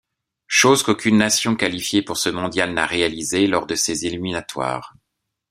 [0.47, 4.95] Chose qu'aucune nation qualifiée pour ce mondial n'a réalisé lors de ses éliminatoires.